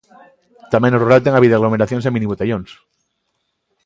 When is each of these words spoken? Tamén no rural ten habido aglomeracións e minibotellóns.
Tamén 0.73 0.91
no 0.91 0.99
rural 1.03 1.21
ten 1.23 1.33
habido 1.35 1.55
aglomeracións 1.55 2.03
e 2.05 2.13
minibotellóns. 2.15 2.71